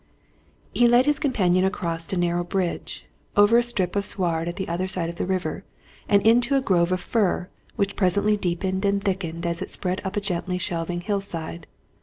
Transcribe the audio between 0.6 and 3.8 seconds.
He led his companion across a narrow bridge, over a